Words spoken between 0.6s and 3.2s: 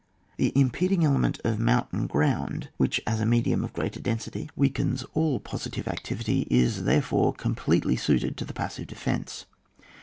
peding element of mountain ground, which